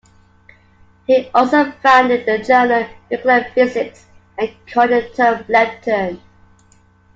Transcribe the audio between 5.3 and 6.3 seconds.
lepton.